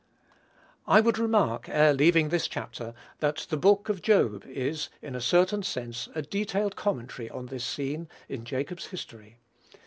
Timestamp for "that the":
3.19-3.55